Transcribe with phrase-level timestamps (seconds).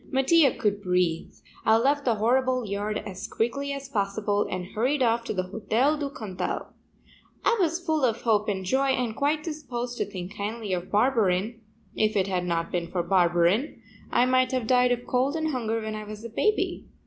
[0.09, 1.31] Mattia could breathe.
[1.63, 5.95] I left the horrible yard as quickly as possible and hurried off to the Hotel
[5.95, 6.69] du Cantal.
[7.45, 11.61] I was full of hope and joy and quite disposed to think kindly of Barberin;
[11.95, 13.79] if it had not been for Barberin,
[14.11, 16.87] I might have died of cold and hunger when I was a baby.